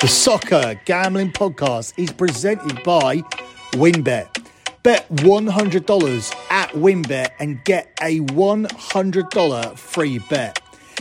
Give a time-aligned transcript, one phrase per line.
[0.00, 3.18] The Soccer Gambling Podcast is presented by
[3.72, 4.46] WynnBET.
[4.82, 10.58] Bet $100 at WynnBET and get a $100 free bet.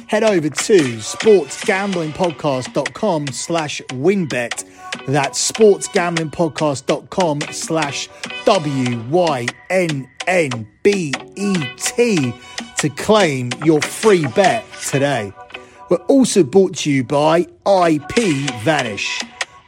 [0.07, 4.65] Head over to sportsgamblingpodcast.com slash winbet.
[5.05, 8.09] That's sportsgamblingpodcast.com slash
[8.43, 9.53] W-Y-N-N-B-E-T
[12.79, 15.31] to claim your free bet today.
[15.89, 18.15] We're also brought to you by IP
[18.63, 19.21] Vanish.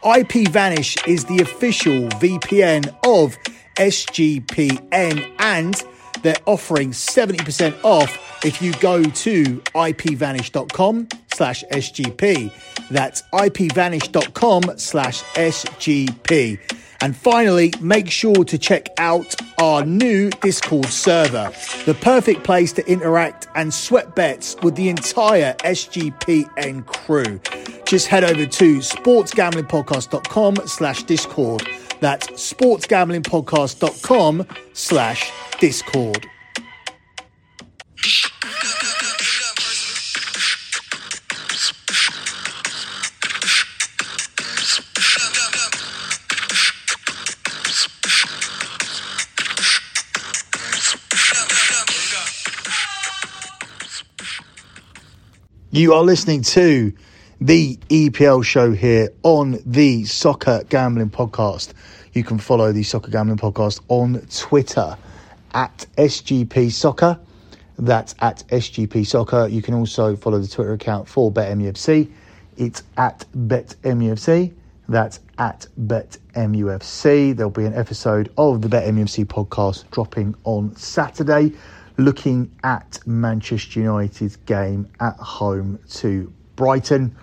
[0.03, 3.37] IP Vanish is the official VPN of
[3.77, 5.83] SGPN and
[6.21, 12.51] they're offering 70% off if you go to ipvanish.com slash SGP.
[12.89, 16.59] That's ipvanish.com slash SGP.
[17.01, 21.51] And finally, make sure to check out our new Discord server,
[21.85, 27.41] the perfect place to interact and sweat bets with the entire SGPN crew.
[27.85, 31.67] Just head over to sportsgamblingpodcast.com slash Discord.
[32.01, 36.27] That's sportsgamblingpodcast.com slash Discord.
[55.81, 56.93] You are listening to
[57.39, 61.73] the EPL show here on the Soccer Gambling Podcast.
[62.13, 64.95] You can follow the Soccer Gambling Podcast on Twitter
[65.55, 67.19] at SGP Soccer.
[67.79, 69.47] That's at SGP Soccer.
[69.47, 72.11] You can also follow the Twitter account for BetMUFC.
[72.57, 74.53] It's at BetMUFC.
[74.87, 77.35] That's at BetMUFC.
[77.35, 81.53] There'll be an episode of the BetMUFC podcast dropping on Saturday
[82.03, 87.15] looking at Manchester United's game at home to Brighton.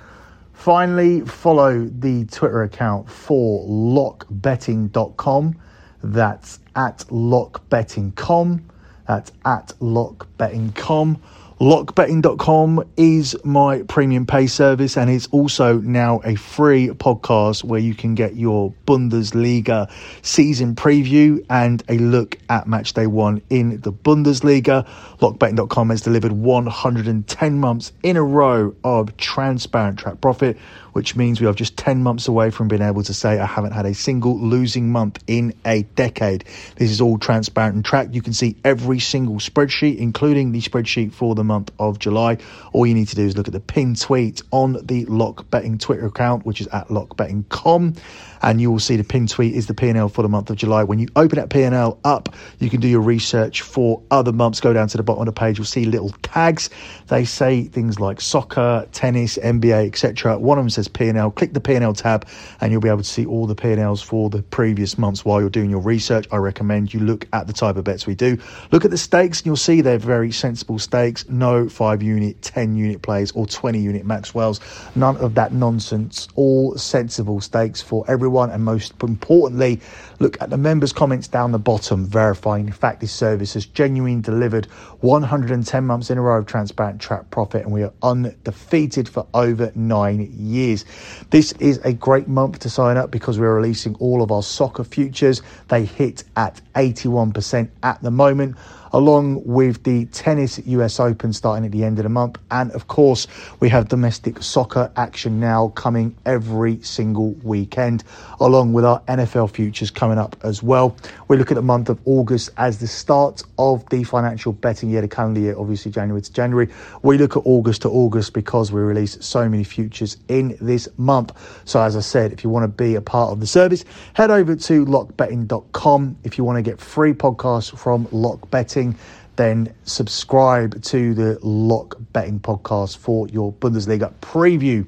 [0.53, 5.57] Finally, follow the Twitter account for lockbetting.com.
[6.03, 8.69] That's at lockbetting.com.
[9.07, 11.23] That's at lockbetting.com.
[11.61, 17.97] Lockbetting.com is my premium pay service and it's also now a free podcast where you
[17.97, 19.91] can get your Bundesliga
[20.23, 24.87] season preview and a look at match day one in the Bundesliga.
[25.19, 30.57] Lockbetting.com has delivered 110 months in a row of transparent track profit
[30.99, 33.71] which means we are just 10 months away from being able to say I haven't
[33.71, 36.45] had a single losing month in a decade.
[36.75, 38.15] This is all transparent and tracked.
[38.15, 42.39] You can see every single spreadsheet, including the spreadsheet for the month of July.
[42.73, 45.79] All you need to do is look at the pinned tweet on the Lock Betting
[45.79, 47.95] Twitter account, which is at lockbetting.com
[48.43, 50.85] and you will see the pin tweet is the P&L for the month of July.
[50.85, 54.61] When you open that P&L up, you can do your research for other months.
[54.61, 56.71] Go down to the bottom of the page, you'll see little tags.
[57.09, 60.39] They say things like soccer, tennis, NBA, etc.
[60.39, 61.31] One of them says P&L.
[61.33, 62.27] Click the P&L tab,
[62.61, 65.51] and you'll be able to see all the P&Ls for the previous months while you're
[65.51, 66.27] doing your research.
[66.31, 68.39] I recommend you look at the type of bets we do.
[68.71, 71.29] Look at the stakes, and you'll see they're very sensible stakes.
[71.29, 74.61] No five unit, ten unit plays, or twenty unit Maxwell's.
[74.95, 76.29] None of that nonsense.
[76.35, 79.81] All sensible stakes for everyone everyone, and most importantly,
[80.19, 84.21] look at the members' comments down the bottom, verifying in fact this service has genuinely
[84.21, 84.67] delivered
[85.01, 89.73] 110 months in a row of transparent track profit, and we are undefeated for over
[89.75, 90.85] nine years.
[91.31, 94.85] This is a great month to sign up because we're releasing all of our soccer
[94.85, 95.41] futures.
[95.69, 98.59] They hit at 81% at the moment
[98.93, 102.39] along with the tennis US Open starting at the end of the month.
[102.51, 103.27] And of course,
[103.61, 108.05] we have domestic soccer action now coming every single weekend,
[108.41, 110.97] along with our NFL futures coming up as well.
[111.29, 115.01] We look at the month of August as the start of the financial betting year,
[115.01, 116.69] the calendar year, obviously January to January.
[117.03, 121.33] We look at August to August because we release so many futures in this month.
[121.65, 123.85] So, as I said, if you want to be a part of the service,
[124.15, 126.19] head over to lockbetting.com.
[126.25, 128.97] If you want to get free podcasts from Lock Betting, betting,
[129.37, 134.87] then subscribe to the Lock Betting podcast for your Bundesliga preview.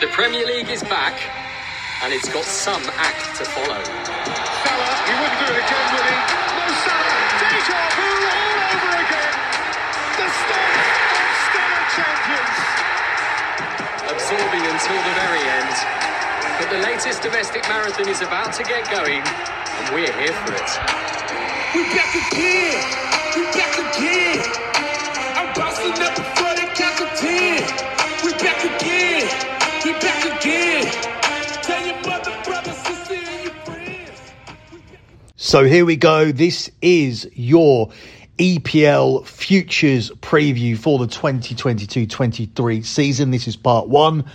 [0.00, 1.20] The Premier League is back,
[2.02, 3.76] and it's got some act to follow.
[3.76, 6.16] Salah, he wouldn't do it again, would he?
[6.56, 9.36] Mo Salah, deja vu all over again.
[10.16, 12.60] The Stones are still champions.
[14.16, 15.76] Absorbing until the very end.
[16.56, 21.41] But the latest domestic marathon is about to get going, and we're here for it.
[21.74, 22.84] We back again.
[23.34, 24.44] We back again.
[25.36, 27.62] I'm bouncing up before the count to ten.
[28.22, 29.26] We back again.
[29.82, 30.84] We back again.
[31.62, 34.20] Tell your mother, brother, sister, and your friends.
[35.36, 36.30] So here we go.
[36.30, 37.90] This is your
[38.36, 43.30] EPL futures preview for the 2022 23 season.
[43.30, 44.26] This is part one.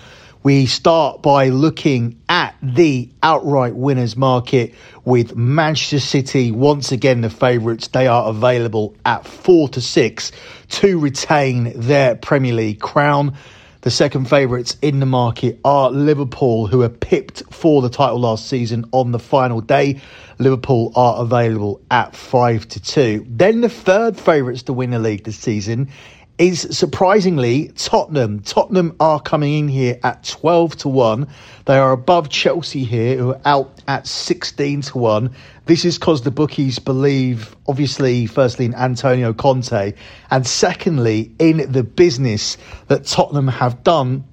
[0.44, 4.74] We start by looking at the outright winners market
[5.04, 7.88] with Manchester City once again the favourites.
[7.88, 10.32] They are available at four to six
[10.70, 13.36] to retain their Premier League crown.
[13.82, 18.48] The second favourites in the market are Liverpool, who are pipped for the title last
[18.48, 20.02] season on the final day.
[20.40, 23.26] Liverpool are available at five to two.
[23.30, 25.90] Then the third favourites to win the league this season
[26.38, 28.42] is surprisingly Tottenham.
[28.42, 31.28] Tottenham are coming in here at 12 to 1.
[31.66, 35.36] They are above Chelsea here, who are out at 16 to 1.
[35.66, 39.94] This is because the bookies believe, obviously, firstly in Antonio Conte,
[40.30, 42.58] and secondly in the business
[42.88, 44.24] that Tottenham have done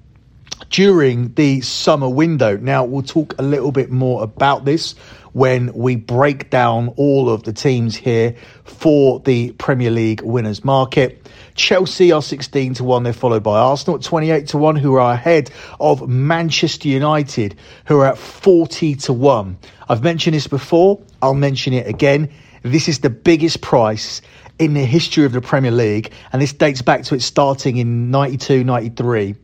[0.69, 2.57] during the summer window.
[2.57, 4.93] Now, we'll talk a little bit more about this
[5.33, 11.29] when we break down all of the teams here for the Premier League winners market.
[11.55, 13.03] Chelsea are 16 to 1.
[13.03, 15.49] They're followed by Arsenal at 28 to 1, who are ahead
[15.79, 17.55] of Manchester United,
[17.85, 19.57] who are at 40 to 1.
[19.89, 21.01] I've mentioned this before.
[21.21, 22.29] I'll mention it again.
[22.61, 24.21] This is the biggest price
[24.59, 28.11] in the history of the Premier League, and this dates back to it starting in
[28.11, 29.35] 92 93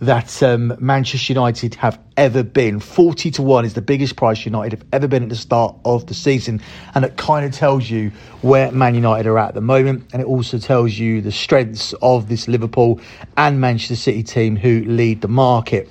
[0.00, 2.80] that um, Manchester United have ever been.
[2.80, 6.06] 40 to 1 is the biggest price United have ever been at the start of
[6.06, 6.60] the season.
[6.94, 8.10] And it kind of tells you
[8.42, 10.08] where Man United are at, the moment.
[10.12, 13.00] And it also tells you the strengths of this Liverpool
[13.36, 15.90] and Manchester City team who lead the market.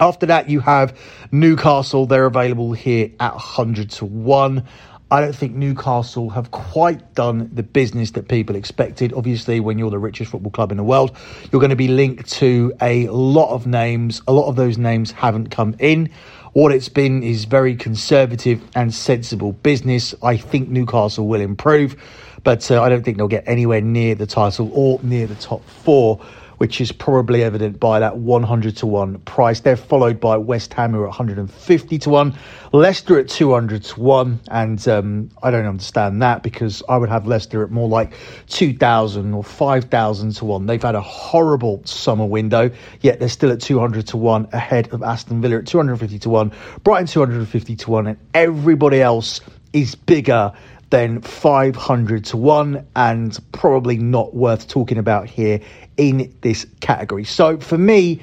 [0.00, 0.98] After that, you have
[1.30, 2.06] Newcastle.
[2.06, 4.66] They're available here at 100 to 1.
[5.14, 9.12] I don't think Newcastle have quite done the business that people expected.
[9.12, 11.16] Obviously, when you're the richest football club in the world,
[11.52, 14.22] you're going to be linked to a lot of names.
[14.26, 16.10] A lot of those names haven't come in.
[16.54, 20.16] What it's been is very conservative and sensible business.
[20.20, 21.94] I think Newcastle will improve,
[22.42, 25.64] but uh, I don't think they'll get anywhere near the title or near the top
[25.64, 26.20] four
[26.64, 29.60] which is probably evident by that 100 to 1 price.
[29.60, 32.38] They're followed by West Ham, who are 150 to 1,
[32.72, 37.26] Leicester at 200 to 1, and um, I don't understand that because I would have
[37.26, 38.14] Leicester at more like
[38.48, 40.64] 2,000 or 5,000 to 1.
[40.64, 42.70] They've had a horrible summer window,
[43.02, 46.50] yet they're still at 200 to 1 ahead of Aston Villa at 250 to 1,
[46.82, 49.42] Brighton 250 to 1, and everybody else
[49.74, 50.54] is bigger
[50.90, 55.60] than 500 to 1 and probably not worth talking about here
[55.96, 57.24] in this category.
[57.24, 58.20] So for me,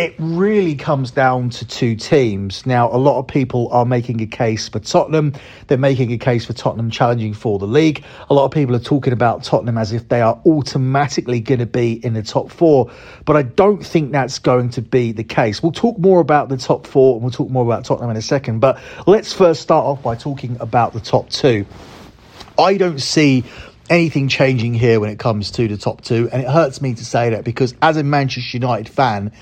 [0.00, 2.64] it really comes down to two teams.
[2.64, 5.34] Now, a lot of people are making a case for Tottenham.
[5.66, 8.02] They're making a case for Tottenham challenging for the league.
[8.30, 11.66] A lot of people are talking about Tottenham as if they are automatically going to
[11.66, 12.90] be in the top four,
[13.26, 15.62] but I don't think that's going to be the case.
[15.62, 18.22] We'll talk more about the top four and we'll talk more about Tottenham in a
[18.22, 21.66] second, but let's first start off by talking about the top two.
[22.60, 23.44] I don't see
[23.88, 26.28] anything changing here when it comes to the top two.
[26.32, 29.32] And it hurts me to say that because as a Manchester United fan,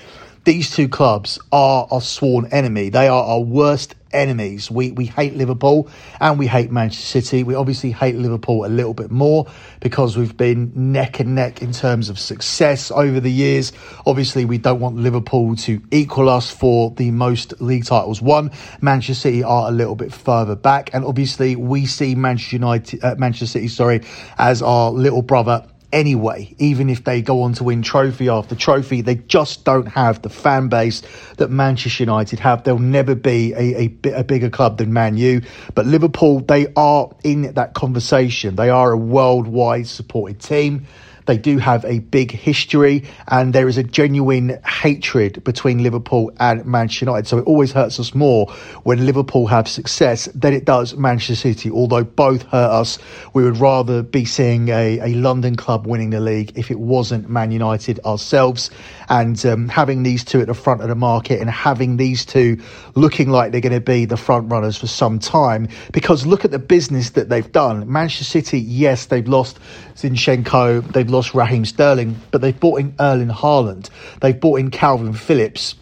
[0.44, 2.88] these two clubs are our sworn enemy.
[2.88, 4.70] They are our worst enemies.
[4.70, 5.88] We we hate Liverpool
[6.20, 7.44] and we hate Manchester City.
[7.44, 9.46] We obviously hate Liverpool a little bit more
[9.80, 13.72] because we've been neck and neck in terms of success over the years.
[14.06, 18.50] Obviously, we don't want Liverpool to equal us for the most league titles won.
[18.80, 23.14] Manchester City are a little bit further back, and obviously we see Manchester United, uh,
[23.18, 24.02] Manchester City, sorry,
[24.38, 29.00] as our little brother anyway, even if they go on to win trophy after trophy.
[29.00, 31.02] They just don't have the fan base
[31.36, 32.64] that Manchester United have.
[32.64, 35.42] They'll never be a, a, a, bigger club than Man U.
[35.74, 38.56] But Liverpool, they are in that conversation.
[38.56, 40.86] They are a worldwide supported team.
[41.28, 46.64] They do have a big history, and there is a genuine hatred between Liverpool and
[46.64, 47.26] Manchester United.
[47.28, 48.46] So it always hurts us more
[48.84, 51.70] when Liverpool have success than it does Manchester City.
[51.70, 52.98] Although both hurt us,
[53.34, 57.28] we would rather be seeing a, a London club winning the league if it wasn't
[57.28, 58.70] Man United ourselves.
[59.10, 62.62] And um, having these two at the front of the market and having these two
[62.94, 65.68] looking like they're going to be the front runners for some time.
[65.92, 67.92] Because look at the business that they've done.
[67.92, 69.58] Manchester City, yes, they've lost
[69.94, 75.12] Zinchenko, they've lost Raheem Sterling, but they've bought in Erling Haaland, they've bought in Calvin
[75.12, 75.74] Phillips.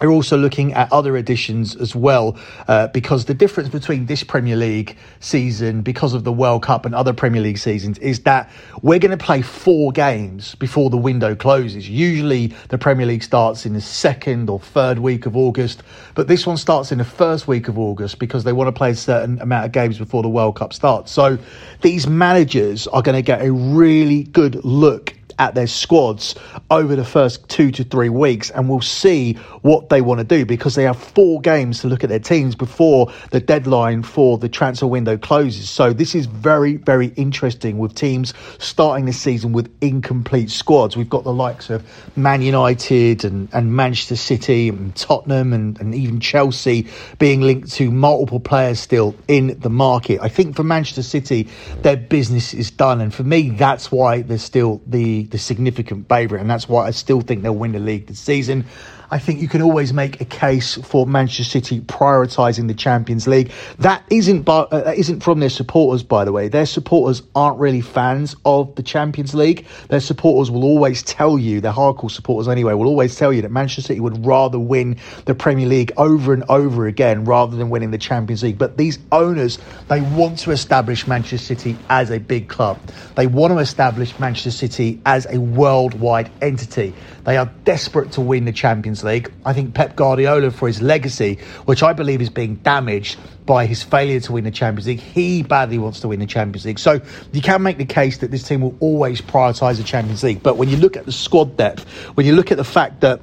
[0.00, 2.36] They're also looking at other additions as well,
[2.66, 6.96] uh, because the difference between this Premier League season, because of the World Cup and
[6.96, 8.50] other Premier League seasons, is that
[8.82, 11.88] we're going to play four games before the window closes.
[11.88, 15.84] Usually, the Premier League starts in the second or third week of August,
[16.16, 18.90] but this one starts in the first week of August because they want to play
[18.90, 21.12] a certain amount of games before the World Cup starts.
[21.12, 21.38] So,
[21.82, 26.34] these managers are going to get a really good look at their squads
[26.70, 30.44] over the first two to three weeks and we'll see what they want to do
[30.44, 34.48] because they have four games to look at their teams before the deadline for the
[34.48, 35.68] transfer window closes.
[35.68, 40.96] So this is very, very interesting with teams starting this season with incomplete squads.
[40.96, 41.84] We've got the likes of
[42.16, 46.88] Man United and, and Manchester City and Tottenham and, and even Chelsea
[47.18, 50.20] being linked to multiple players still in the market.
[50.20, 51.48] I think for Manchester City,
[51.82, 53.00] their business is done.
[53.00, 56.40] And for me, that's why they're still the, the significant favourite.
[56.40, 58.64] And that's why I still think they'll win the league this season.
[59.10, 63.52] I think you can always make a case for Manchester City prioritising the Champions League.
[63.78, 66.48] That isn't, uh, that isn't from their supporters, by the way.
[66.48, 69.66] Their supporters aren't really fans of the Champions League.
[69.88, 73.50] Their supporters will always tell you, their hardcore supporters anyway, will always tell you that
[73.50, 74.96] Manchester City would rather win
[75.26, 78.58] the Premier League over and over again rather than winning the Champions League.
[78.58, 79.58] But these owners,
[79.88, 82.78] they want to establish Manchester City as a big club.
[83.16, 86.94] They want to establish Manchester City as a worldwide entity.
[87.24, 89.32] They are desperate to win the Champions League.
[89.44, 93.82] I think Pep Guardiola, for his legacy, which I believe is being damaged by his
[93.82, 96.78] failure to win the Champions League, he badly wants to win the Champions League.
[96.78, 97.00] So
[97.32, 100.42] you can make the case that this team will always prioritise the Champions League.
[100.42, 101.84] But when you look at the squad depth,
[102.16, 103.20] when you look at the fact that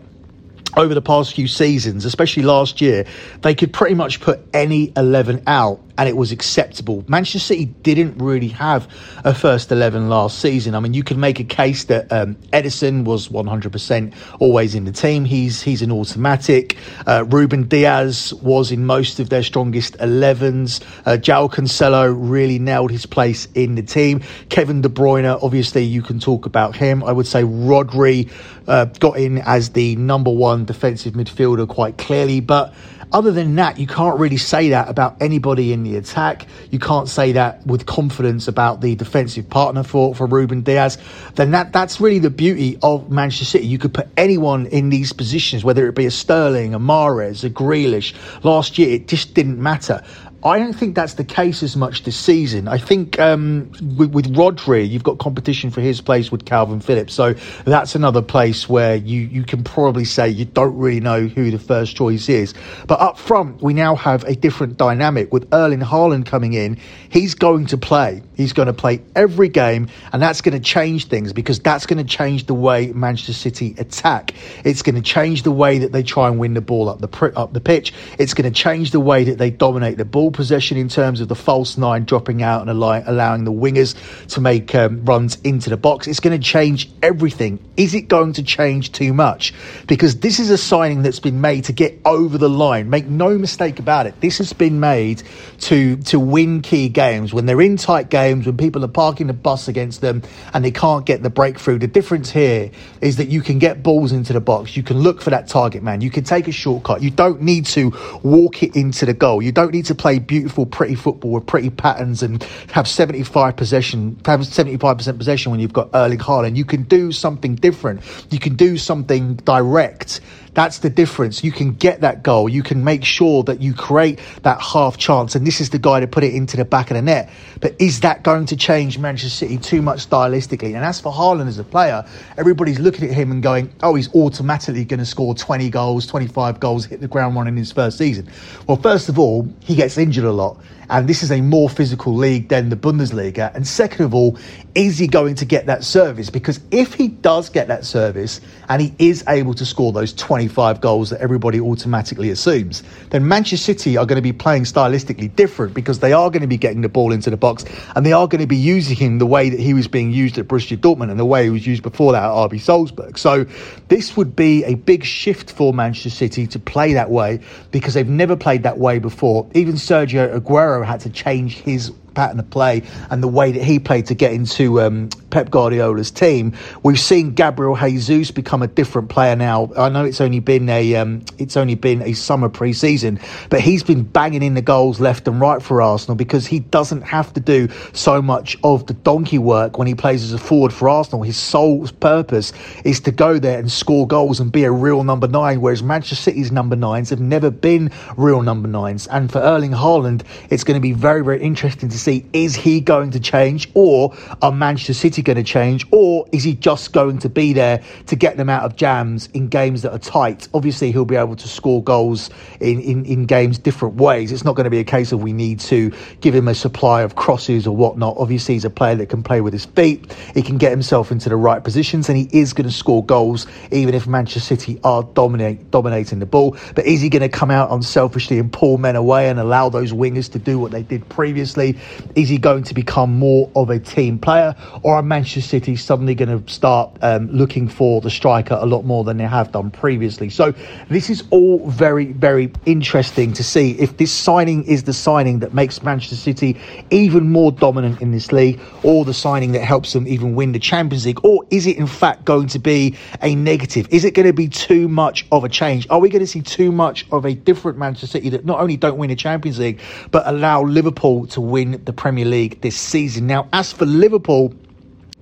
[0.77, 3.05] over the past few seasons, especially last year,
[3.41, 7.05] they could pretty much put any 11 out and it was acceptable.
[7.07, 8.91] Manchester City didn't really have
[9.23, 10.73] a first 11 last season.
[10.73, 14.91] I mean, you could make a case that um, Ederson was 100% always in the
[14.91, 15.25] team.
[15.25, 16.75] He's he's an automatic.
[17.05, 20.81] Uh, Ruben Dias was in most of their strongest 11s.
[21.05, 24.21] Uh, João Cancelo really nailed his place in the team.
[24.49, 27.03] Kevin De Bruyne, obviously, you can talk about him.
[27.03, 28.31] I would say Rodri
[28.67, 32.73] uh, got in as the number one defensive midfielder quite clearly, but
[33.13, 36.47] other than that, you can't really say that about anybody in the attack.
[36.69, 40.97] You can't say that with confidence about the defensive partner for, for Ruben Dias.
[41.35, 43.67] Then that, that's really the beauty of Manchester City.
[43.67, 47.49] You could put anyone in these positions, whether it be a Sterling, a Mahrez, a
[47.49, 48.13] Grealish.
[48.43, 50.03] Last year, it just didn't matter.
[50.43, 52.67] I don't think that's the case as much this season.
[52.67, 57.13] I think um, with, with Rodri, you've got competition for his place with Calvin Phillips.
[57.13, 57.33] So
[57.63, 61.59] that's another place where you, you can probably say you don't really know who the
[61.59, 62.55] first choice is.
[62.87, 66.77] But up front, we now have a different dynamic with Erling Haaland coming in.
[67.09, 68.23] He's going to play.
[68.41, 72.05] He's going to play every game, and that's going to change things because that's going
[72.05, 74.33] to change the way Manchester City attack.
[74.65, 77.33] It's going to change the way that they try and win the ball up the
[77.35, 77.93] up the pitch.
[78.17, 81.27] It's going to change the way that they dominate the ball possession in terms of
[81.27, 83.95] the false nine dropping out and allowing the wingers
[84.29, 86.07] to make um, runs into the box.
[86.07, 87.59] It's going to change everything.
[87.77, 89.53] Is it going to change too much?
[89.87, 92.89] Because this is a signing that's been made to get over the line.
[92.89, 94.19] Make no mistake about it.
[94.21, 95.23] This has been made
[95.61, 99.33] to to win key games when they're in tight games when people are parking the
[99.33, 100.23] bus against them
[100.53, 101.77] and they can't get the breakthrough.
[101.77, 102.71] The difference here
[103.01, 104.75] is that you can get balls into the box.
[104.75, 106.01] You can look for that target man.
[106.01, 107.01] You can take a shortcut.
[107.01, 107.91] You don't need to
[108.23, 109.41] walk it into the goal.
[109.41, 114.19] You don't need to play beautiful, pretty football with pretty patterns and have 75 possession,
[114.25, 116.55] have 75% possession when you've got Erling Haaland.
[116.55, 118.01] You can do something different.
[118.29, 120.21] You can do something direct
[120.53, 121.43] that's the difference.
[121.43, 122.49] You can get that goal.
[122.49, 125.35] You can make sure that you create that half chance.
[125.35, 127.29] And this is the guy to put it into the back of the net.
[127.59, 130.75] But is that going to change Manchester City too much stylistically?
[130.75, 132.05] And as for Haaland as a player,
[132.37, 136.59] everybody's looking at him and going, oh, he's automatically going to score 20 goals, 25
[136.59, 138.29] goals, hit the ground running in his first season.
[138.67, 140.57] Well, first of all, he gets injured a lot
[140.91, 143.55] and this is a more physical league than the Bundesliga.
[143.55, 144.37] And second of all,
[144.75, 146.29] is he going to get that service?
[146.29, 150.81] Because if he does get that service and he is able to score those 25
[150.81, 155.73] goals that everybody automatically assumes, then Manchester City are going to be playing stylistically different
[155.73, 157.63] because they are going to be getting the ball into the box
[157.95, 160.37] and they are going to be using him the way that he was being used
[160.37, 163.17] at Borussia Dortmund and the way he was used before that at RB Salzburg.
[163.17, 163.45] So
[163.87, 167.39] this would be a big shift for Manchester City to play that way
[167.71, 169.49] because they've never played that way before.
[169.53, 173.79] Even Sergio Aguero had to change his pattern of play and the way that he
[173.79, 176.53] played to get into um, Pep Guardiola's team.
[176.83, 179.71] We've seen Gabriel Jesus become a different player now.
[179.77, 183.83] I know it's only been a um, it's only been a summer pre-season, but he's
[183.83, 187.39] been banging in the goals left and right for Arsenal because he doesn't have to
[187.39, 191.23] do so much of the donkey work when he plays as a forward for Arsenal.
[191.23, 192.51] His sole purpose
[192.83, 196.15] is to go there and score goals and be a real number nine, whereas Manchester
[196.15, 199.07] City's number nines have never been real number nines.
[199.07, 202.81] And for Erling Haaland, it's going to be very very interesting to see is he
[202.81, 207.19] going to change or are Manchester City going to change or is he just going
[207.19, 210.47] to be there to get them out of jams in games that are tight?
[210.53, 212.29] Obviously, he'll be able to score goals
[212.59, 214.31] in, in, in games different ways.
[214.31, 215.91] It's not going to be a case of we need to
[216.21, 218.17] give him a supply of crosses or whatnot.
[218.17, 220.11] Obviously, he's a player that can play with his feet.
[220.33, 223.47] He can get himself into the right positions and he is going to score goals
[223.71, 226.57] even if Manchester City are dominate, dominating the ball.
[226.75, 229.91] But is he going to come out unselfishly and pull men away and allow those
[229.91, 231.77] wingers to do what they did previously?
[232.15, 236.15] Is he going to become more of a team player, or are Manchester City suddenly
[236.15, 239.71] going to start um, looking for the striker a lot more than they have done
[239.71, 240.29] previously?
[240.29, 240.53] So
[240.89, 245.53] this is all very, very interesting to see if this signing is the signing that
[245.53, 250.07] makes Manchester City even more dominant in this league, or the signing that helps them
[250.07, 253.87] even win the Champions League, or is it in fact going to be a negative?
[253.91, 255.87] Is it going to be too much of a change?
[255.89, 258.77] Are we going to see too much of a different Manchester City that not only
[258.77, 259.79] don't win the Champions League,
[260.11, 263.27] but allow Liverpool to win the Premier League this season?
[263.27, 264.53] Now, as for Liverpool,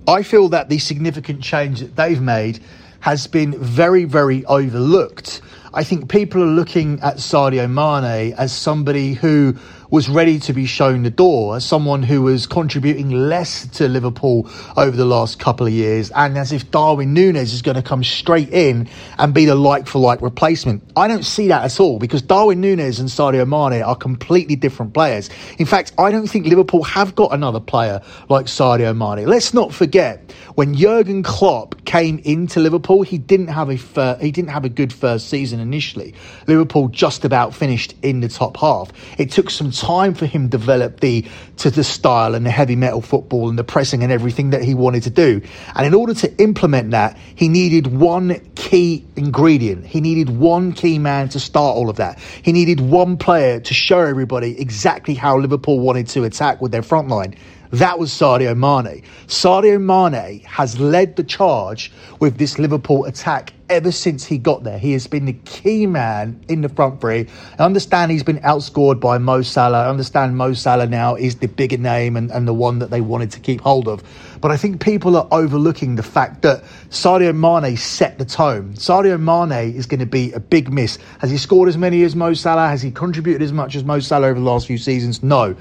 [0.06, 2.60] I feel that the significant change that they've made
[3.00, 5.40] has been very, very overlooked.
[5.72, 9.56] I think people are looking at Sadio Mane as somebody who
[9.90, 14.48] was ready to be shown the door as someone who was contributing less to Liverpool
[14.76, 18.04] over the last couple of years, and as if Darwin Nunez is going to come
[18.04, 20.82] straight in and be the like for like replacement.
[20.96, 24.94] I don't see that at all because Darwin Nunez and Sadio Mane are completely different
[24.94, 25.28] players.
[25.58, 29.26] In fact, I don't think Liverpool have got another player like Sadio Mane.
[29.26, 34.30] Let's not forget when Jurgen Klopp came into Liverpool, he didn't have a fir- he
[34.30, 36.14] didn't have a good first season initially.
[36.46, 38.92] Liverpool just about finished in the top half.
[39.18, 42.76] It took some time for him to develop the to the style and the heavy
[42.76, 45.40] metal football and the pressing and everything that he wanted to do.
[45.74, 49.86] And in order to implement that, he needed one key ingredient.
[49.86, 52.18] He needed one key man to start all of that.
[52.42, 56.82] He needed one player to show everybody exactly how Liverpool wanted to attack with their
[56.82, 57.34] front line.
[57.72, 59.04] That was Sadio Mane.
[59.28, 64.76] Sadio Mane has led the charge with this Liverpool attack ever since he got there.
[64.76, 67.28] He has been the key man in the front three.
[67.60, 69.84] I understand he's been outscored by Mo Salah.
[69.84, 73.00] I understand Mo Salah now is the bigger name and, and the one that they
[73.00, 74.02] wanted to keep hold of.
[74.40, 78.74] But I think people are overlooking the fact that Sadio Mane set the tone.
[78.74, 80.98] Sadio Mane is going to be a big miss.
[81.20, 82.66] Has he scored as many as Mo Salah?
[82.66, 85.22] Has he contributed as much as Mo Salah over the last few seasons?
[85.22, 85.54] No.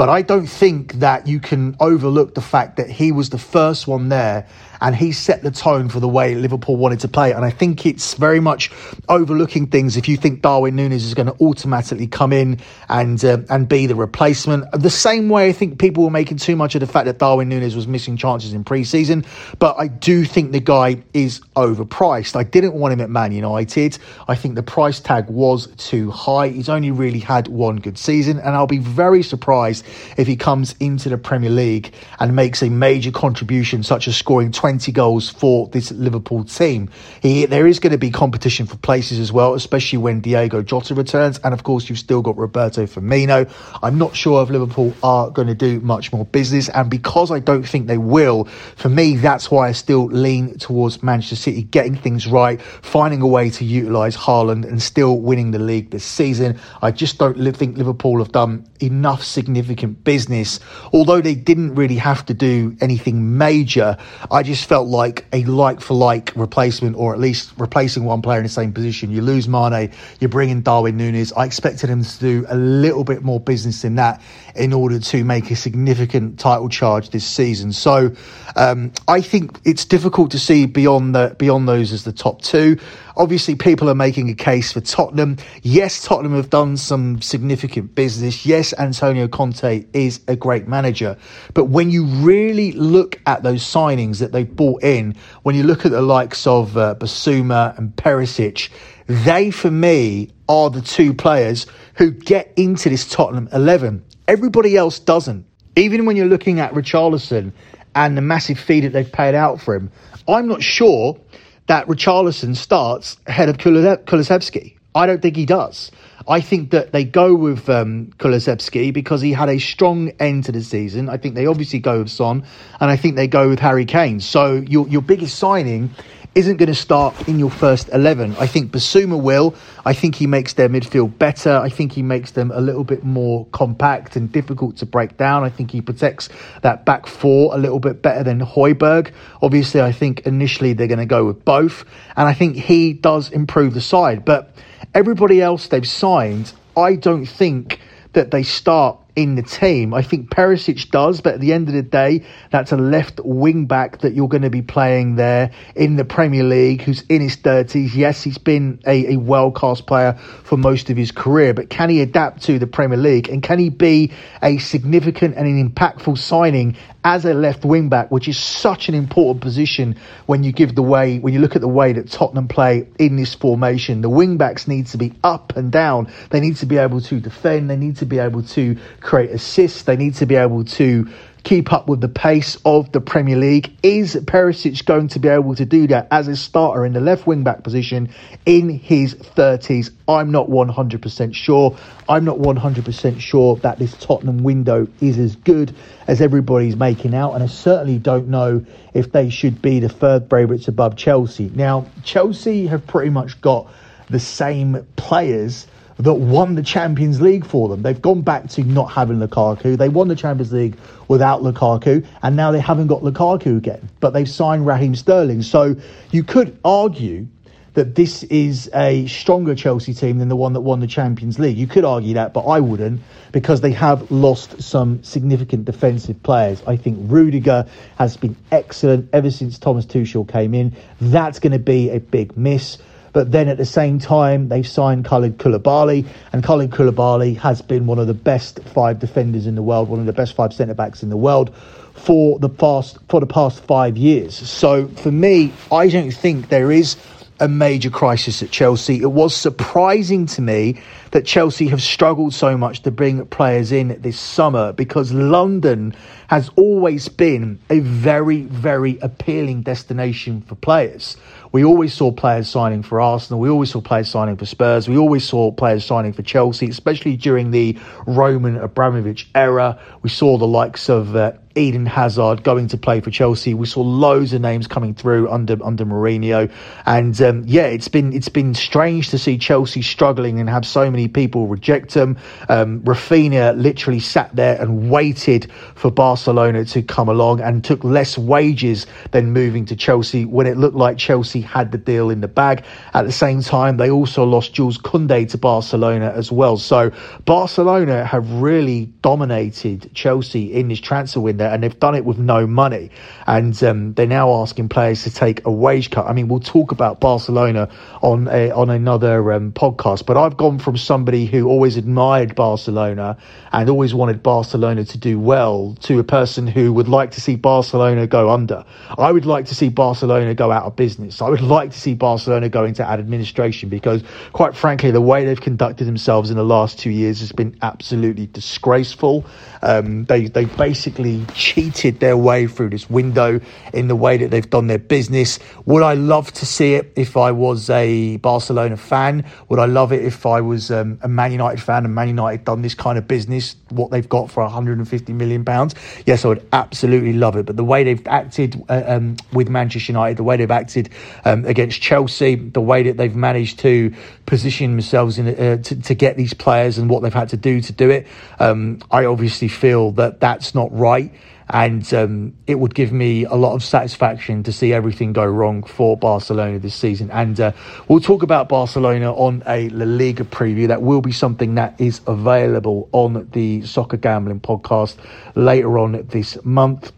[0.00, 3.86] But I don't think that you can overlook the fact that he was the first
[3.86, 4.46] one there
[4.80, 7.32] and he set the tone for the way Liverpool wanted to play.
[7.32, 8.70] And I think it's very much
[9.08, 13.38] overlooking things if you think Darwin Nunez is going to automatically come in and uh,
[13.50, 14.70] and be the replacement.
[14.72, 17.48] The same way I think people were making too much of the fact that Darwin
[17.48, 19.24] Nunez was missing chances in pre-season,
[19.58, 22.36] but I do think the guy is overpriced.
[22.36, 23.98] I didn't want him at Man United.
[24.28, 26.48] I think the price tag was too high.
[26.48, 29.84] He's only really had one good season, and I'll be very surprised
[30.16, 34.50] if he comes into the Premier League and makes a major contribution, such as scoring
[34.50, 36.88] 20 20 goals for this Liverpool team.
[37.22, 40.94] He, there is going to be competition for places as well, especially when Diogo Jota
[40.94, 41.38] returns.
[41.44, 43.50] And of course, you've still got Roberto Firmino.
[43.82, 46.68] I'm not sure if Liverpool are going to do much more business.
[46.68, 48.44] And because I don't think they will,
[48.76, 53.26] for me, that's why I still lean towards Manchester City getting things right, finding a
[53.26, 56.60] way to utilise Haaland and still winning the league this season.
[56.80, 60.60] I just don't think Liverpool have done enough significant business.
[60.92, 63.96] Although they didn't really have to do anything major,
[64.30, 68.38] I just felt like a like for like replacement, or at least replacing one player
[68.38, 69.10] in the same position.
[69.10, 69.90] You lose Mane,
[70.20, 71.32] you bring in Darwin Nunez.
[71.32, 74.20] I expected him to do a little bit more business than that
[74.54, 77.72] in order to make a significant title charge this season.
[77.72, 78.14] So
[78.56, 82.78] um, I think it's difficult to see beyond the beyond those as the top two.
[83.16, 85.36] Obviously, people are making a case for Tottenham.
[85.62, 88.46] Yes, Tottenham have done some significant business.
[88.46, 91.16] Yes, Antonio Conte is a great manager.
[91.54, 95.84] But when you really look at those signings that they bought in, when you look
[95.84, 98.70] at the likes of uh, Bissouma and Perisic,
[99.06, 104.04] they, for me, are the two players who get into this Tottenham 11.
[104.28, 105.46] Everybody else doesn't.
[105.76, 107.52] Even when you're looking at Richarlison
[107.94, 109.90] and the massive fee that they've paid out for him,
[110.28, 111.18] I'm not sure
[111.66, 114.76] that Richarlison starts ahead of Kulusevski.
[114.94, 115.90] I don't think he does.
[116.30, 120.62] I think that they go with um, because he had a strong end to the
[120.62, 121.08] season.
[121.08, 122.44] I think they obviously go with Son,
[122.78, 124.20] and I think they go with Harry Kane.
[124.20, 125.90] So your your biggest signing
[126.36, 128.36] isn't going to start in your first 11.
[128.38, 129.56] I think Bissouma will.
[129.84, 131.56] I think he makes their midfield better.
[131.56, 135.42] I think he makes them a little bit more compact and difficult to break down.
[135.42, 136.28] I think he protects
[136.62, 139.10] that back four a little bit better than Højbjerg.
[139.42, 141.84] Obviously, I think initially they're going to go with both.
[142.16, 144.24] And I think he does improve the side.
[144.24, 144.54] But
[144.94, 147.80] everybody else they've signed, I don't think
[148.12, 149.92] that they start in the team.
[149.92, 153.66] I think Perisic does, but at the end of the day, that's a left wing
[153.66, 157.36] back that you're going to be playing there in the Premier League who's in his
[157.36, 157.94] 30s.
[157.94, 161.90] Yes, he's been a, a world class player for most of his career, but can
[161.90, 166.16] he adapt to the Premier League and can he be a significant and an impactful
[166.18, 170.74] signing as a left wing back, which is such an important position when you give
[170.74, 174.02] the way, when you look at the way that Tottenham play in this formation.
[174.02, 176.12] The wing backs need to be up and down.
[176.30, 177.70] They need to be able to defend.
[177.70, 179.82] They need to be able to create assists.
[179.82, 181.08] They need to be able to
[181.42, 183.76] keep up with the pace of the Premier League.
[183.82, 187.26] Is Perisic going to be able to do that as a starter in the left
[187.26, 188.10] wing back position
[188.46, 189.90] in his 30s?
[190.08, 191.76] I'm not 100% sure.
[192.08, 195.74] I'm not 100% sure that this Tottenham window is as good
[196.06, 200.28] as everybody's making out, and I certainly don't know if they should be the third
[200.28, 201.50] favourites above Chelsea.
[201.54, 203.70] Now, Chelsea have pretty much got
[204.08, 205.66] the same players
[206.02, 207.82] that won the Champions League for them.
[207.82, 209.76] They've gone back to not having Lukaku.
[209.76, 210.76] They won the Champions League
[211.08, 213.88] without Lukaku, and now they haven't got Lukaku again.
[214.00, 215.42] But they've signed Raheem Sterling.
[215.42, 215.76] So
[216.10, 217.26] you could argue
[217.74, 221.56] that this is a stronger Chelsea team than the one that won the Champions League.
[221.56, 223.00] You could argue that, but I wouldn't
[223.32, 226.62] because they have lost some significant defensive players.
[226.66, 230.74] I think Rudiger has been excellent ever since Thomas Tuchel came in.
[231.00, 232.78] That's going to be a big miss.
[233.12, 237.86] But then at the same time, they've signed Khalid Koulibaly, and Khalid Koulibaly has been
[237.86, 240.74] one of the best five defenders in the world, one of the best five centre
[240.74, 241.54] backs in the world
[241.94, 244.36] for the past for the past five years.
[244.36, 246.96] So for me, I don't think there is
[247.40, 249.00] a major crisis at Chelsea.
[249.00, 250.80] It was surprising to me
[251.12, 255.94] that Chelsea have struggled so much to bring players in this summer because London
[256.28, 261.16] has always been a very, very appealing destination for players.
[261.52, 263.40] We always saw players signing for Arsenal.
[263.40, 264.88] We always saw players signing for Spurs.
[264.88, 269.80] We always saw players signing for Chelsea, especially during the Roman Abramovich era.
[270.02, 273.54] We saw the likes of uh, Eden Hazard going to play for Chelsea.
[273.54, 276.50] We saw loads of names coming through under under Mourinho,
[276.86, 280.88] and um, yeah, it's been it's been strange to see Chelsea struggling and have so
[280.88, 282.18] many people reject them.
[282.48, 288.16] Um, Raphinha literally sat there and waited for Barcelona to come along and took less
[288.16, 292.28] wages than moving to Chelsea when it looked like Chelsea had the deal in the
[292.28, 292.64] bag.
[292.94, 296.56] At the same time, they also lost Jules Koundé to Barcelona as well.
[296.58, 296.92] So
[297.24, 302.46] Barcelona have really dominated Chelsea in this transfer window and they've done it with no
[302.46, 302.90] money.
[303.26, 306.06] And um, they're now asking players to take a wage cut.
[306.06, 307.68] I mean, we'll talk about Barcelona
[308.02, 313.16] on a, on another um, podcast, but I've gone from somebody who always admired Barcelona
[313.52, 317.36] and always wanted Barcelona to do well to a person who would like to see
[317.36, 318.64] Barcelona go under.
[318.98, 321.22] I would like to see Barcelona go out of business.
[321.22, 325.40] I would like to see Barcelona go into administration because, quite frankly, the way they've
[325.40, 329.26] conducted themselves in the last two years has been absolutely disgraceful.
[329.62, 333.40] Um, they they basically cheated their way through this window
[333.72, 335.38] in the way that they've done their business.
[335.66, 339.24] Would I love to see it if I was a Barcelona fan?
[339.48, 342.44] Would I love it if I was um, a Man United fan and Man United
[342.44, 345.74] done this kind of business, what they've got for 150 million pounds?
[346.06, 347.46] Yes, I would absolutely love it.
[347.46, 350.90] But the way they've acted uh, um, with Manchester United, the way they've acted
[351.24, 353.94] um, against Chelsea, the way that they've managed to
[354.26, 357.60] position themselves in uh, to, to, get these players and what they've had to do
[357.60, 358.06] to do it,
[358.38, 361.12] um, I obviously feel that that's not right
[361.52, 365.62] and um, it would give me a lot of satisfaction to see everything go wrong
[365.64, 367.10] for Barcelona this season.
[367.10, 367.52] And uh,
[367.88, 370.68] we'll talk about Barcelona on a La Liga preview.
[370.68, 374.96] That will be something that is available on the Soccer Gambling podcast
[375.34, 376.92] later on this month.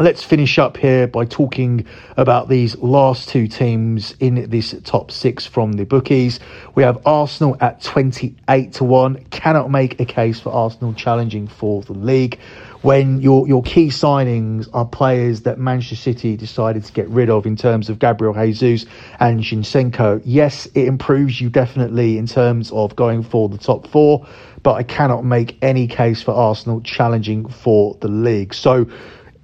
[0.00, 1.84] Let's finish up here by talking
[2.16, 6.38] about these last two teams in this top six from the bookies.
[6.76, 9.24] We have Arsenal at 28 to 1.
[9.30, 12.38] Cannot make a case for Arsenal challenging for the league
[12.82, 17.46] when your your key signings are players that Manchester City decided to get rid of
[17.46, 18.86] in terms of Gabriel Jesus
[19.18, 20.22] and Zinchenko.
[20.24, 24.26] Yes, it improves you definitely in terms of going for the top four,
[24.62, 28.54] but I cannot make any case for Arsenal challenging for the league.
[28.54, 28.86] So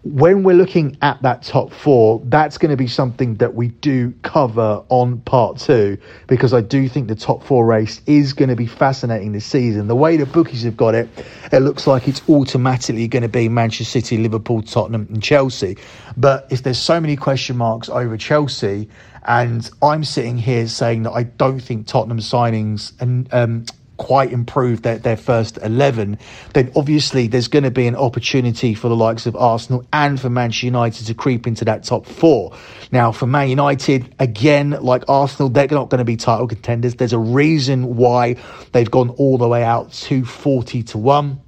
[0.04, 4.12] when we're looking at that top four, that's going to be something that we do
[4.22, 8.56] cover on part two because I do think the top four race is going to
[8.56, 9.88] be fascinating this season.
[9.88, 11.08] The way the bookies have got it,
[11.50, 15.78] it looks like it's automatically going to be Manchester City, Liverpool, Tottenham, and Chelsea.
[16.18, 18.90] But if there's so many question marks over Chelsea,
[19.26, 23.64] and I'm sitting here saying that I don't think Tottenham signings and um,
[23.96, 26.18] quite improved their, their first 11,
[26.52, 30.28] then obviously there's going to be an opportunity for the likes of Arsenal and for
[30.28, 32.56] Manchester United to creep into that top four.
[32.90, 36.96] Now, for Man United, again, like Arsenal, they're not going to be title contenders.
[36.96, 38.36] There's a reason why
[38.72, 41.40] they've gone all the way out to 40 to 1.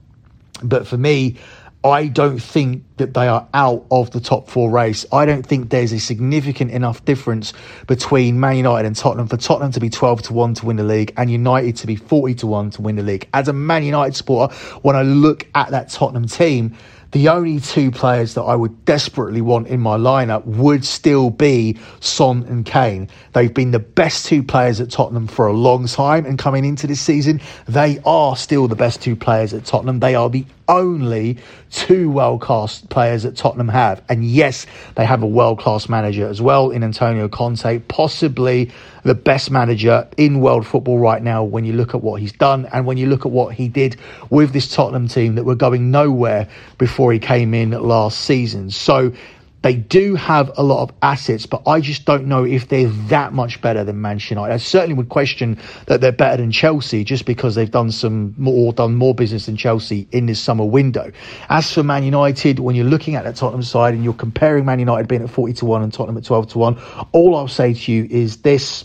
[0.63, 1.37] But for me,
[1.91, 5.05] I don't think that they are out of the top four race.
[5.13, 7.53] I don't think there's a significant enough difference
[7.87, 10.85] between Man United and Tottenham for Tottenham to be 12 to 1 to win the
[10.85, 13.29] league and United to be 40 to 1 to win the league.
[13.35, 16.77] As a Man United supporter, when I look at that Tottenham team,
[17.13, 21.79] the only two players that I would desperately want in my lineup would still be
[22.01, 23.09] Son and Kane.
[23.33, 26.87] They've been the best two players at Tottenham for a long time, and coming into
[26.87, 30.01] this season, they are still the best two players at Tottenham.
[30.01, 31.39] They are the only
[31.71, 34.03] two world class players that Tottenham have.
[34.09, 38.71] And yes, they have a world class manager as well in Antonio Conte, possibly
[39.03, 42.67] the best manager in world football right now when you look at what he's done
[42.73, 43.97] and when you look at what he did
[44.31, 46.49] with this Tottenham team that were going nowhere
[46.79, 48.71] before he came in last season.
[48.71, 49.13] So
[49.63, 53.33] they do have a lot of assets, but I just don't know if they're that
[53.33, 54.55] much better than Manchester United.
[54.55, 58.73] I certainly would question that they're better than Chelsea just because they've done some more,
[58.73, 61.11] done more business than Chelsea in this summer window.
[61.49, 64.79] As for Man United, when you're looking at the Tottenham side and you're comparing Man
[64.79, 66.79] United being at 40 to 1 and Tottenham at 12 to 1,
[67.13, 68.85] all I'll say to you is this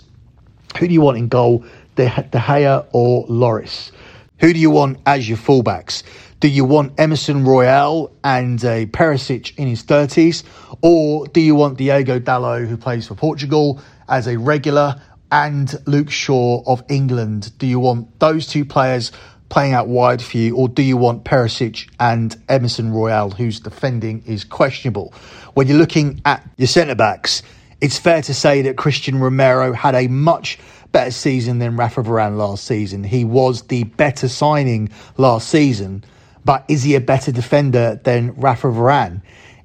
[0.78, 3.92] who do you want in goal, De Gea or Lloris?
[4.40, 6.04] Who do you want as your fullbacks?
[6.42, 10.44] Do you want Emerson Royal and a Perisic in his 30s?
[10.82, 15.00] Or do you want Diogo Dalot, who plays for Portugal, as a regular,
[15.32, 17.56] and Luke Shaw of England?
[17.60, 19.12] Do you want those two players
[19.50, 24.24] playing out wide for you, or do you want Perisic and Emerson Royal, whose defending
[24.26, 25.14] is questionable?
[25.54, 27.44] When you're looking at your centre backs,
[27.82, 30.58] it's fair to say that Cristian Romero had a much
[30.92, 33.04] better season than Rafa Varane last season.
[33.04, 36.04] He was the better signing last season
[36.46, 39.22] but is he a better defender than Rafa Varane?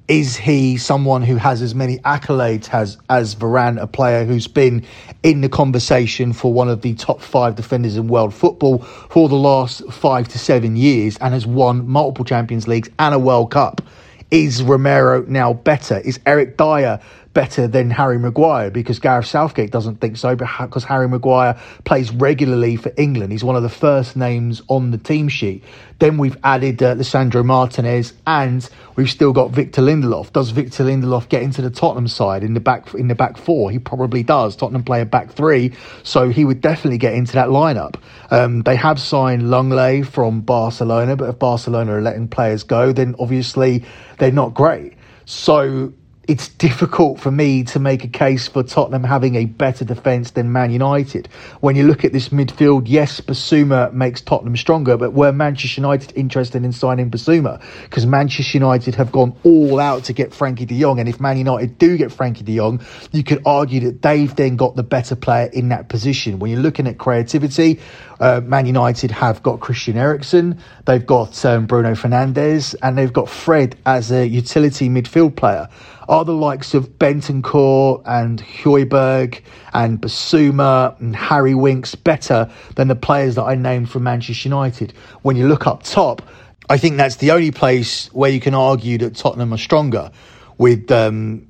[0.09, 4.85] Is he someone who has as many accolades as, as Varane, a player who's been
[5.25, 9.35] in the conversation for one of the top five defenders in world football for the
[9.35, 13.83] last five to seven years and has won multiple Champions Leagues and a World Cup?
[14.31, 15.99] Is Romero now better?
[15.99, 17.01] Is Eric Dier
[17.37, 22.77] better than Harry Maguire because Gareth Southgate doesn't think so, because Harry Maguire plays regularly
[22.77, 23.31] for England.
[23.31, 25.63] He's one of the first names on the team sheet.
[25.99, 30.33] Then we've added uh, Lisandro Martinez, and we've still got Victor Lindelof.
[30.33, 33.71] Does Victor Lindelof get into the Tottenham side in the back in the back four?
[33.71, 34.57] He probably does.
[34.57, 37.97] Tottenham play a back three, so he would definitely get into that lineup.
[38.31, 43.15] Um, they have signed Lenglet from Barcelona, but if Barcelona are letting players go, then
[43.19, 43.85] obviously
[44.17, 44.95] they're not great.
[45.27, 45.93] So
[46.29, 50.51] it's difficult for me to make a case for Tottenham having a better defence than
[50.51, 51.29] Man United.
[51.61, 56.13] When you look at this midfield, yes, Bissouma makes Tottenham stronger, but were Manchester United
[56.17, 57.63] interested in signing Bissouma?
[57.85, 61.39] Because Manchester United have gone all out to get Frenkie de Jong, and if Man
[61.39, 62.81] United do get Frenkie de Jong,
[63.13, 66.41] you could argue that they've then got the better player in that position.
[66.41, 67.79] When you're looking at creativity,
[68.19, 73.29] uh, Man United have got Christian Eriksen, they've got um, Bruno Fernandes, and they've got
[73.29, 75.69] Fred as a utility midfield player
[76.09, 79.41] are the likes of Bentancur and Højbjerg
[79.73, 84.93] and Bissouma and Harry Winks better than the players that I named from Manchester United?
[85.23, 86.23] When you look up top,
[86.69, 90.11] I think that's the only place where you can argue that Tottenham are stronger
[90.59, 91.47] with um,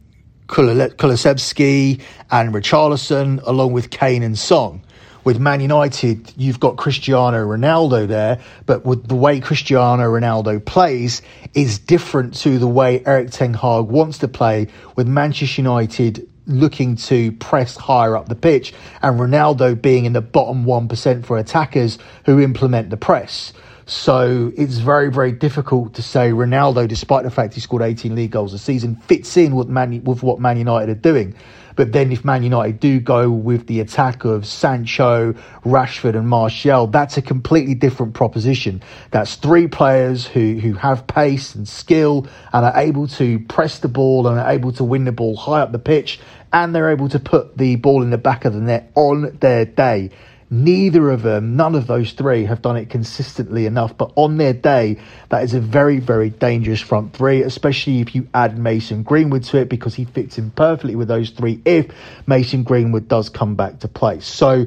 [0.48, 4.82] Kulusevski and Richarlison, along with Kane and Son
[5.26, 11.20] with Man United, you've got Cristiano Ronaldo there, but with the way Cristiano Ronaldo plays
[11.52, 16.94] is different to the way Erik Ten Hag wants to play with Manchester United looking
[16.94, 21.98] to press higher up the pitch and Ronaldo being in the bottom 1% for attackers
[22.24, 23.52] who implement the press.
[23.88, 28.32] So it's very, very difficult to say Ronaldo, despite the fact he scored 18 league
[28.32, 31.36] goals a season, fits in with, Man, with what Man United are doing.
[31.76, 36.88] But then if Man United do go with the attack of Sancho, Rashford and Martial,
[36.88, 38.82] that's a completely different proposition.
[39.12, 43.88] That's three players who, who have pace and skill and are able to press the
[43.88, 46.18] ball and are able to win the ball high up the pitch
[46.52, 49.64] and they're able to put the ball in the back of the net on their
[49.64, 50.10] day.
[50.48, 53.96] Neither of them, none of those three, have done it consistently enough.
[53.96, 54.98] But on their day,
[55.30, 59.58] that is a very, very dangerous front three, especially if you add Mason Greenwood to
[59.58, 61.90] it because he fits in perfectly with those three if
[62.26, 64.20] Mason Greenwood does come back to play.
[64.20, 64.66] So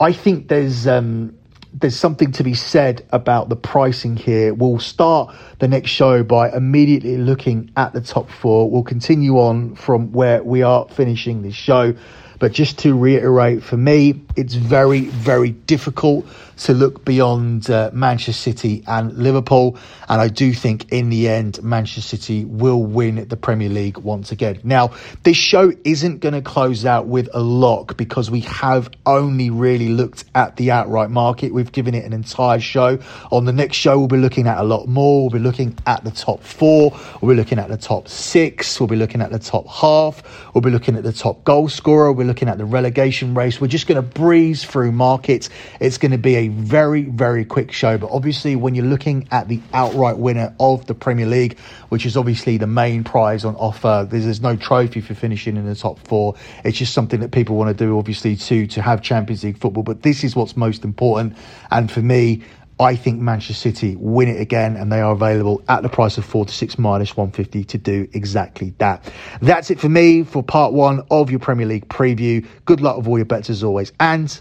[0.00, 0.86] I think there's.
[0.86, 1.36] Um,
[1.72, 4.52] there's something to be said about the pricing here.
[4.52, 8.68] We'll start the next show by immediately looking at the top four.
[8.68, 11.94] We'll continue on from where we are finishing this show.
[12.40, 16.26] But just to reiterate, for me, it's very, very difficult
[16.60, 19.78] to look beyond uh, Manchester City and Liverpool.
[20.08, 24.30] And I do think in the end, Manchester City will win the Premier League once
[24.30, 24.60] again.
[24.62, 24.92] Now,
[25.22, 29.88] this show isn't going to close out with a lock because we have only really
[29.88, 31.54] looked at the outright market.
[31.54, 32.98] We've given it an entire show.
[33.30, 35.22] On the next show, we'll be looking at a lot more.
[35.22, 36.98] We'll be looking at the top four.
[37.20, 38.78] We'll be looking at the top six.
[38.78, 40.22] We'll be looking at the top half.
[40.54, 42.12] We'll be looking at the top goal scorer.
[42.12, 43.60] We're looking at the relegation race.
[43.60, 45.48] We're just going to breeze through markets.
[45.80, 47.98] It's going to be a very, very quick show.
[47.98, 51.58] But obviously, when you're looking at the outright winner of the Premier League,
[51.88, 55.66] which is obviously the main prize on offer, there's, there's no trophy for finishing in
[55.66, 56.34] the top four.
[56.64, 59.82] It's just something that people want to do, obviously, to to have Champions League football.
[59.82, 61.36] But this is what's most important.
[61.70, 62.42] And for me,
[62.80, 66.24] I think Manchester City win it again, and they are available at the price of
[66.24, 69.12] four to six minus 150 to do exactly that.
[69.42, 72.46] That's it for me for part one of your Premier League preview.
[72.64, 74.40] Good luck with all your bets as always, and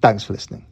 [0.00, 0.64] thanks for listening.